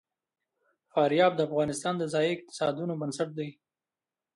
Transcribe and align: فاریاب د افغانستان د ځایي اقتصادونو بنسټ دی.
فاریاب 0.91 1.33
د 1.35 1.41
افغانستان 1.47 1.93
د 1.97 2.03
ځایي 2.13 2.29
اقتصادونو 2.33 2.93
بنسټ 3.01 3.29
دی. 3.37 3.49